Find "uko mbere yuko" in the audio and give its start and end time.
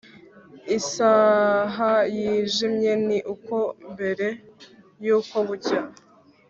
3.33-5.35